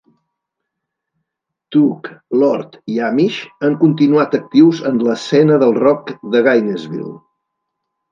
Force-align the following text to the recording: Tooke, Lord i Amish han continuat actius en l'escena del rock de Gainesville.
Tooke, 1.75 2.15
Lord 2.43 2.79
i 2.93 2.97
Amish 3.07 3.37
han 3.67 3.75
continuat 3.83 4.33
actius 4.39 4.81
en 4.93 4.97
l'escena 5.09 5.61
del 5.65 5.77
rock 5.83 6.11
de 6.37 6.43
Gainesville. 6.49 7.13